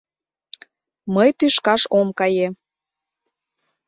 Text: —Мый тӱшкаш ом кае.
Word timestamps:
—Мый 1.13 1.29
тӱшкаш 1.37 1.81
ом 1.99 2.07
кае. 2.19 2.47